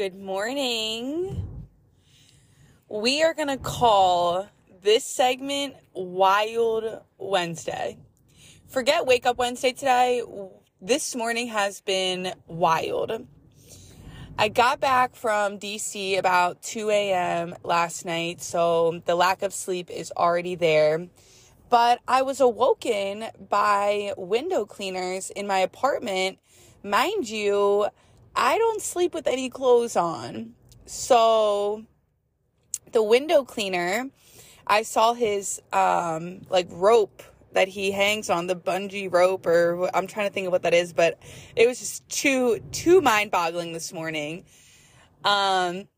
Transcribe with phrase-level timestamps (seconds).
[0.00, 1.46] Good morning.
[2.88, 4.48] We are going to call
[4.82, 7.98] this segment Wild Wednesday.
[8.66, 10.22] Forget Wake Up Wednesday today.
[10.80, 13.26] This morning has been wild.
[14.38, 17.54] I got back from DC about 2 a.m.
[17.62, 21.08] last night, so the lack of sleep is already there.
[21.68, 26.38] But I was awoken by window cleaners in my apartment.
[26.82, 27.88] Mind you,
[28.34, 30.54] I don't sleep with any clothes on.
[30.86, 31.84] So
[32.92, 34.10] the window cleaner,
[34.66, 40.06] I saw his um like rope that he hangs on the bungee rope or I'm
[40.06, 41.18] trying to think of what that is, but
[41.56, 44.44] it was just too too mind-boggling this morning.
[45.24, 45.88] Um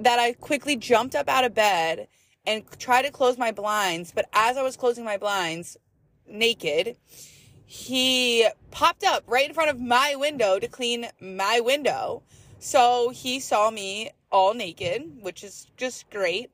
[0.00, 2.08] that I quickly jumped up out of bed
[2.46, 5.76] and tried to close my blinds, but as I was closing my blinds
[6.26, 6.96] naked,
[7.72, 12.22] he popped up right in front of my window to clean my window.
[12.58, 16.50] So he saw me all naked, which is just great.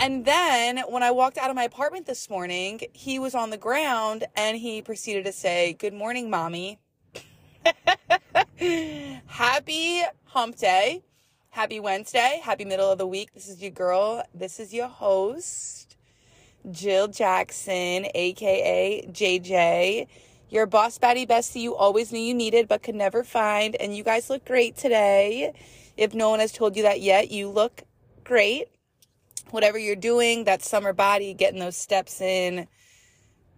[0.00, 3.56] And then when I walked out of my apartment this morning, he was on the
[3.56, 6.80] ground and he proceeded to say, Good morning, mommy.
[9.26, 11.04] Happy hump day.
[11.50, 12.40] Happy Wednesday.
[12.42, 13.34] Happy middle of the week.
[13.34, 14.24] This is your girl.
[14.34, 15.96] This is your host,
[16.70, 20.06] Jill Jackson, aka JJ.
[20.50, 23.74] Your boss baddie bestie you always knew you needed but could never find.
[23.76, 25.52] And you guys look great today.
[25.96, 27.82] If no one has told you that yet, you look
[28.24, 28.68] great
[29.50, 32.66] whatever you're doing, that summer body, getting those steps in,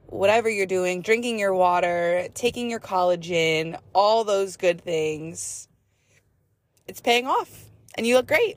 [0.06, 5.68] whatever you're doing, drinking your water, taking your collagen, all those good things,
[6.86, 8.56] it's paying off and you look great.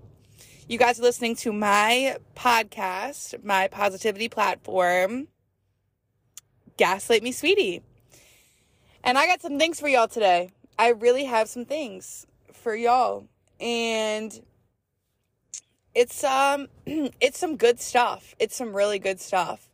[0.70, 5.28] You guys are listening to my podcast, my positivity platform,
[6.78, 7.82] Gaslight Me Sweetie.
[9.04, 10.52] And I got some things for y'all today.
[10.78, 13.26] I really have some things for y'all.
[13.60, 14.40] And
[15.96, 18.36] it's um it's some good stuff.
[18.38, 19.72] It's some really good stuff.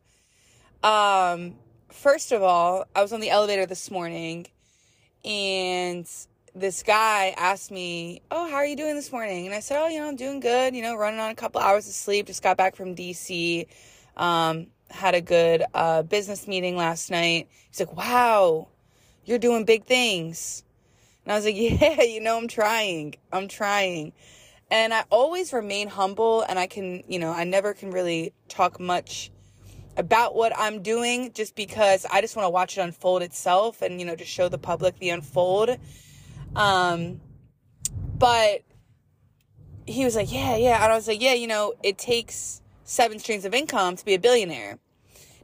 [0.81, 1.55] Um
[1.89, 4.47] first of all, I was on the elevator this morning
[5.25, 6.07] and
[6.55, 9.87] this guy asked me, "Oh, how are you doing this morning?" And I said, "Oh,
[9.87, 10.73] you know, I'm doing good.
[10.73, 12.27] You know, running on a couple hours of sleep.
[12.27, 13.67] Just got back from DC.
[14.15, 18.69] Um, had a good uh, business meeting last night." He's like, "Wow,
[19.25, 20.63] you're doing big things."
[21.25, 23.15] And I was like, "Yeah, you know, I'm trying.
[23.33, 24.13] I'm trying."
[24.71, 28.79] And I always remain humble and I can, you know, I never can really talk
[28.79, 29.31] much
[29.95, 33.99] about what I'm doing just because I just want to watch it unfold itself and,
[33.99, 35.77] you know, just show the public the unfold.
[36.55, 37.21] Um,
[38.17, 38.61] but
[39.85, 40.83] he was like, yeah, yeah.
[40.83, 44.13] And I was like, yeah, you know, it takes seven streams of income to be
[44.13, 44.79] a billionaire.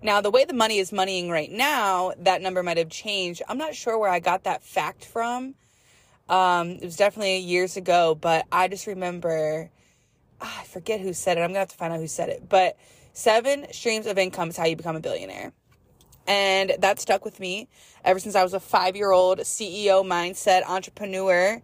[0.04, 3.44] Now, the way the money is moneying right now, that number might have changed.
[3.48, 5.54] I'm not sure where I got that fact from.
[6.28, 9.70] Um, it was definitely years ago, but I just remember,
[10.40, 11.42] ah, I forget who said it.
[11.42, 12.50] I'm gonna have to find out who said it.
[12.50, 12.78] But
[13.14, 15.52] seven streams of income is how you become a billionaire.
[16.32, 17.68] And that stuck with me
[18.06, 21.62] ever since I was a five year old CEO mindset entrepreneur,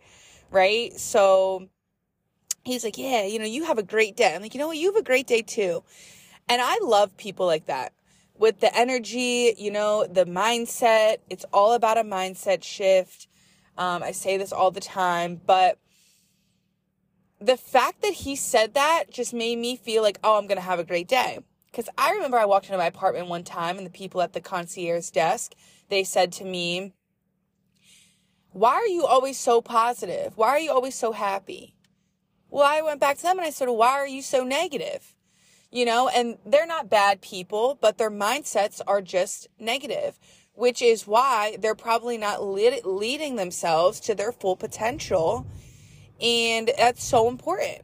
[0.52, 0.92] right?
[1.00, 1.70] So
[2.66, 4.36] he's like, Yeah, you know, you have a great day.
[4.36, 4.76] I'm like, You know what?
[4.76, 5.86] You have a great day too.
[6.50, 7.94] And I love people like that
[8.38, 11.20] with the energy, you know, the mindset.
[11.30, 13.30] It's all about a mindset shift.
[13.78, 15.78] Um, I say this all the time, but
[17.40, 20.62] the fact that he said that just made me feel like, oh, I'm going to
[20.62, 21.40] have a great day.
[21.78, 24.42] Because I remember I walked into my apartment one time and the people at the
[24.42, 25.54] concierge desk,
[25.90, 26.94] they said to me,
[28.50, 30.36] why are you always so positive?
[30.38, 31.76] Why are you always so happy?
[32.50, 35.14] Well, I went back to them and I said, why are you so negative?
[35.70, 40.18] You know, and they're not bad people, but their mindsets are just negative
[40.54, 45.46] which is why they're probably not lead, leading themselves to their full potential.
[46.20, 47.84] And that's so important.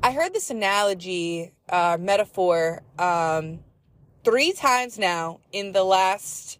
[0.00, 3.60] I heard this analogy, uh, metaphor, um,
[4.24, 6.58] three times now in the last,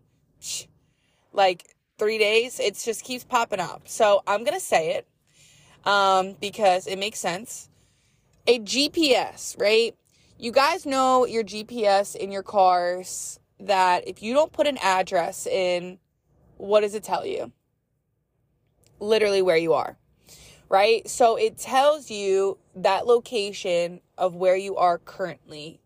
[1.32, 2.58] like, three days.
[2.58, 3.82] It just keeps popping up.
[3.87, 5.06] So I'm going to say it,
[5.85, 7.69] um, because it makes sense.
[8.46, 9.94] A GPS, right?
[10.38, 15.46] You guys know your GPS in your cars that if you don't put an address
[15.46, 15.99] in,
[16.56, 17.52] what does it tell you?
[19.00, 19.98] Literally where you are,
[20.69, 21.09] right?
[21.09, 25.81] So it tells you that location of where you are currently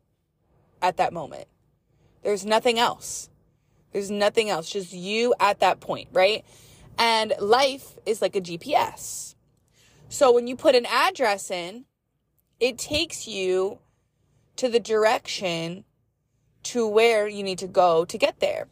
[0.81, 1.46] at that moment.
[2.23, 3.29] There's nothing else.
[3.93, 6.44] There's nothing else, just you at that point, right?
[6.99, 9.34] And life is like a GPS.
[10.08, 11.84] So when you put an address in,
[12.58, 13.79] it takes you
[14.56, 15.84] to the direction
[16.64, 18.69] to where you need to go to get there.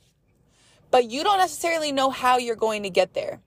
[0.90, 3.40] But you don't necessarily know how you're going to get there.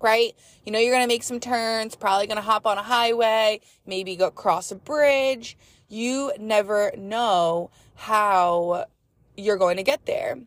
[0.00, 0.34] Right?
[0.64, 3.60] You know, you're going to make some turns, probably going to hop on a highway,
[3.86, 5.56] maybe go cross a bridge.
[5.88, 8.86] You never know how
[9.36, 10.38] you're going to get there.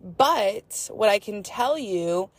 [0.00, 2.30] But what I can tell you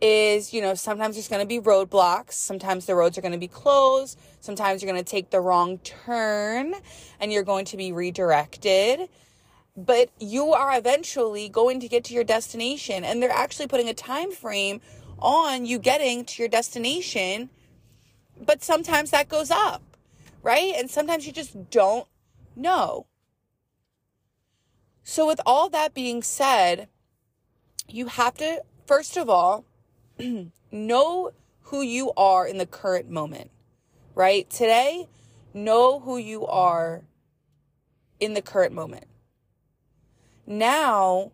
[0.00, 2.32] is, you know, sometimes there's going to be roadblocks.
[2.32, 4.18] Sometimes the roads are going to be closed.
[4.40, 6.74] Sometimes you're going to take the wrong turn
[7.20, 9.08] and you're going to be redirected.
[9.76, 13.94] But you are eventually going to get to your destination and they're actually putting a
[13.94, 14.80] time frame
[15.20, 17.50] on you getting to your destination.
[18.40, 19.82] But sometimes that goes up,
[20.42, 20.72] right?
[20.76, 22.06] And sometimes you just don't
[22.56, 23.06] know.
[25.02, 26.88] So, with all that being said,
[27.88, 29.64] you have to, first of all,
[30.72, 31.32] know
[31.62, 33.50] who you are in the current moment,
[34.14, 34.48] right?
[34.48, 35.08] Today,
[35.52, 37.02] know who you are
[38.18, 39.04] in the current moment.
[40.46, 41.32] Now,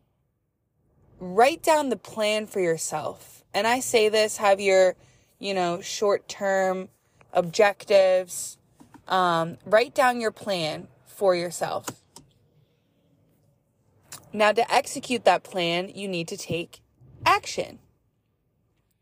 [1.18, 3.44] write down the plan for yourself.
[3.56, 4.96] And I say this have your,
[5.38, 6.90] you know, short term
[7.32, 8.58] objectives.
[9.08, 11.86] Um, write down your plan for yourself.
[14.30, 16.80] Now, to execute that plan, you need to take
[17.24, 17.78] action,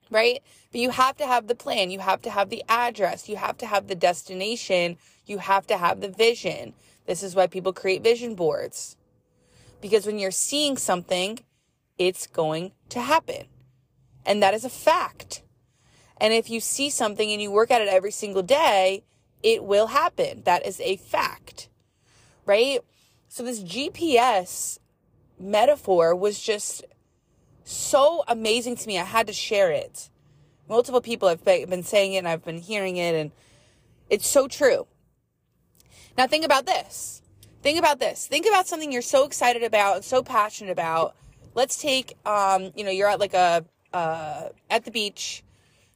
[0.09, 0.41] right?
[0.71, 3.59] But you have to have the plan, you have to have the address, you have
[3.59, 6.75] to have the destination, you have to have the vision.
[7.07, 8.97] This is why people create vision boards.
[9.81, 11.41] Because when you're seeing something,
[11.99, 13.47] it's going to happen.
[14.27, 15.43] And that is a fact.
[16.21, 19.05] And if you see something and you work at it every single day,
[19.43, 20.43] it will happen.
[20.45, 21.69] That is a fact,
[22.47, 22.81] right?
[23.29, 24.79] So, this GPS
[25.39, 26.85] metaphor was just
[27.65, 28.99] so amazing to me.
[28.99, 30.09] I had to share it.
[30.69, 33.33] Multiple people have been saying it and I've been hearing it, and
[34.09, 34.87] it's so true.
[36.17, 37.23] Now, think about this.
[37.63, 38.27] Think about this.
[38.27, 41.17] Think about something you're so excited about and so passionate about.
[41.55, 45.43] Let's take, um, you know, you're at like a, uh, at the beach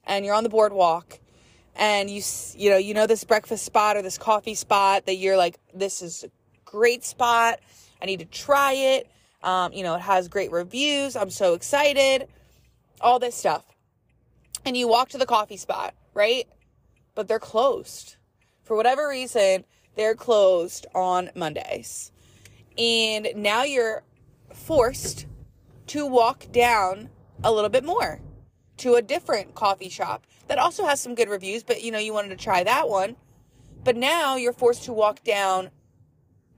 [0.07, 1.19] and you're on the boardwalk
[1.75, 2.23] and you,
[2.57, 6.01] you know, you know this breakfast spot or this coffee spot that you're like, this
[6.01, 6.31] is a
[6.65, 7.61] great spot.
[8.01, 9.11] I need to try it.
[9.43, 11.17] Um, you know, it has great reviews.
[11.17, 12.29] I'm so excited.
[13.01, 13.65] All this stuff.
[14.65, 16.47] And you walk to the coffee spot, right?
[17.15, 18.17] But they're closed.
[18.63, 19.65] For whatever reason,
[19.97, 22.13] they're closed on Mondays.
[22.77, 24.03] And now you're
[24.53, 25.27] forced
[25.89, 27.11] to walk down
[27.43, 28.21] a little bit more
[28.79, 32.13] to a different coffee shop that also has some good reviews, but you know, you
[32.13, 33.17] wanted to try that one.
[33.85, 35.71] But now you're forced to walk down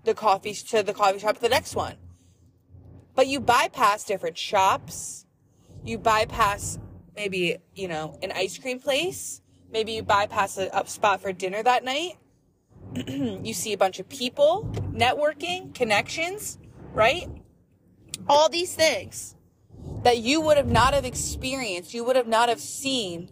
[0.05, 1.97] the coffee to the coffee shop to the next one.
[3.15, 5.27] But you bypass different shops.
[5.85, 6.79] You bypass
[7.15, 9.43] maybe, you know, an ice cream place.
[9.71, 12.19] Maybe you bypass a, spot for dinner that night.
[13.07, 16.59] you see a bunch of people, networking, connections,
[16.93, 17.29] right?
[18.29, 19.37] All these things
[20.03, 23.31] that you would have not have experienced, you would have not have seen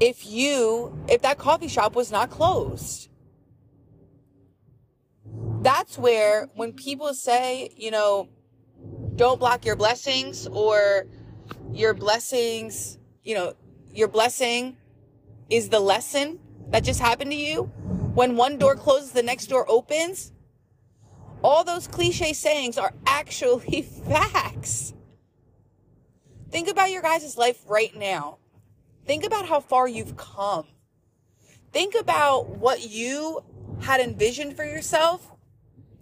[0.00, 3.10] if you if that coffee shop was not closed
[5.62, 8.28] that's where when people say, you know,
[9.16, 11.06] don't block your blessings or
[11.72, 13.54] your blessings, you know,
[13.92, 14.76] your blessing
[15.50, 16.38] is the lesson
[16.68, 17.64] that just happened to you.
[18.14, 20.32] When one door closes, the next door opens.
[21.42, 24.92] All those cliche sayings are actually facts.
[26.50, 28.38] Think about your guys' life right now.
[29.06, 30.66] Think about how far you've come.
[31.72, 33.44] Think about what you
[33.80, 35.30] had envisioned for yourself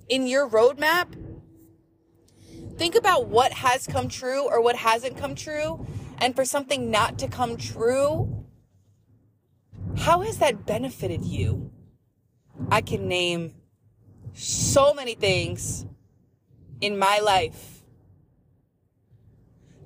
[0.08, 1.06] in your roadmap,
[2.76, 5.86] think about what has come true or what hasn't come true.
[6.18, 8.44] And for something not to come true,
[9.96, 11.70] how has that benefited you?
[12.70, 13.54] I can name
[14.38, 15.84] so many things
[16.80, 17.82] in my life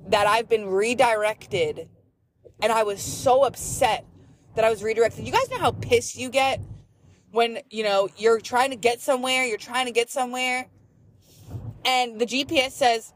[0.07, 1.89] that I've been redirected
[2.61, 4.05] and I was so upset
[4.55, 5.25] that I was redirected.
[5.25, 6.61] You guys know how pissed you get
[7.31, 10.67] when, you know, you're trying to get somewhere, you're trying to get somewhere,
[11.83, 13.13] and the GPS says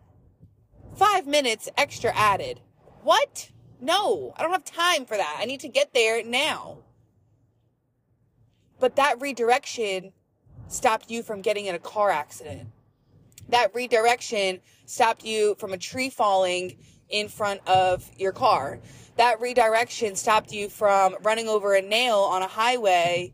[0.96, 2.60] five minutes extra added.
[3.03, 3.51] What?
[3.79, 5.38] No, I don't have time for that.
[5.39, 6.79] I need to get there now.
[8.79, 10.13] But that redirection
[10.67, 12.69] stopped you from getting in a car accident.
[13.50, 16.77] That redirection stopped you from a tree falling
[17.09, 18.79] in front of your car.
[19.15, 23.33] That redirection stopped you from running over a nail on a highway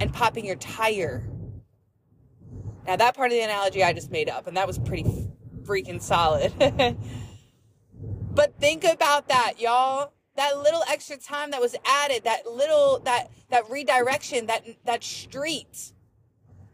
[0.00, 1.28] and popping your tire.
[2.86, 5.28] Now, that part of the analogy I just made up, and that was pretty
[5.62, 6.52] freaking solid.
[8.34, 10.12] but think about that, y'all.
[10.36, 15.92] That little extra time that was added, that little that that redirection, that that street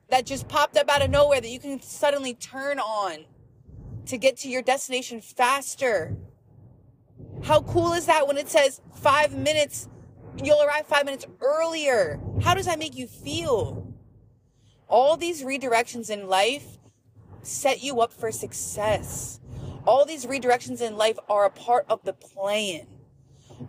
[0.09, 3.25] that just popped up out of nowhere that you can suddenly turn on
[4.07, 6.17] to get to your destination faster.
[7.43, 9.89] How cool is that when it says five minutes,
[10.43, 12.21] you'll arrive five minutes earlier?
[12.43, 13.93] How does that make you feel?
[14.89, 16.79] All these redirections in life
[17.43, 19.41] set you up for success.
[19.87, 22.87] All these redirections in life are a part of the plan.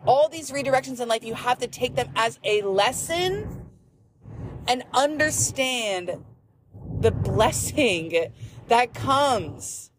[0.06, 3.67] All these redirections in life, you have to take them as a lesson
[4.68, 6.24] and understand
[7.00, 8.32] the blessing
[8.68, 9.92] that comes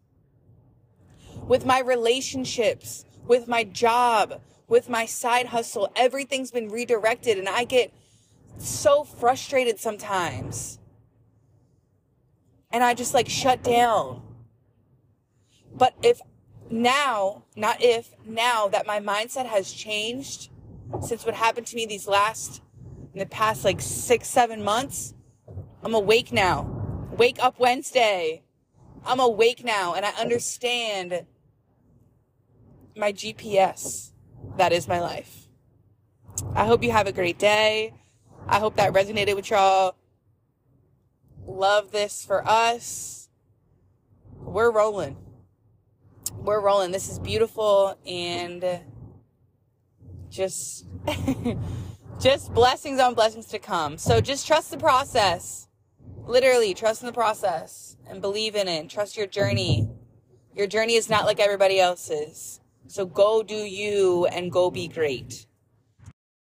[1.47, 5.91] with my relationships, with my job, with my side hustle.
[5.95, 7.93] Everything's been redirected and I get
[8.57, 10.79] so frustrated sometimes.
[12.71, 14.21] And I just like shut down.
[15.73, 16.21] But if
[16.69, 20.51] now, not if, now that my mindset has changed
[21.01, 22.61] since what happened to me these last,
[23.19, 25.13] in the past like six, seven months,
[25.83, 27.07] I'm awake now.
[27.17, 28.43] Wake up Wednesday.
[29.05, 31.25] I'm awake now and I understand
[32.95, 34.11] my GPS.
[34.55, 35.49] That is my life.
[36.55, 37.93] I hope you have a great day.
[38.47, 39.97] I hope that resonated with y'all.
[41.45, 43.27] Love this for us.
[44.37, 45.17] We're rolling.
[46.37, 46.91] We're rolling.
[46.91, 48.79] This is beautiful and
[50.29, 50.85] just
[52.19, 53.97] just blessings on blessings to come.
[53.97, 55.67] So just trust the process.
[56.25, 58.89] Literally, trust in the process and believe in it.
[58.89, 59.89] Trust your journey.
[60.53, 62.59] Your journey is not like everybody else's.
[62.87, 65.45] So go do you and go be great.